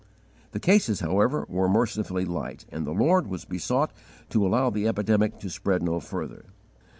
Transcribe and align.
The 0.53 0.59
cases, 0.59 1.01
however, 1.01 1.45
were 1.47 1.69
mercifully 1.69 2.25
light, 2.25 2.65
and 2.71 2.87
the 2.87 2.91
Lord 2.91 3.27
was 3.27 3.45
besought 3.45 3.91
to 4.31 4.43
allow 4.47 4.71
the 4.71 4.87
epidemic 4.87 5.37
to 5.41 5.47
spread 5.51 5.83
_no 5.83 6.01
further. 6.01 6.45